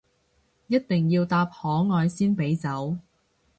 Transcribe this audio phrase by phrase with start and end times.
[0.65, 2.97] 一定要答可愛先俾走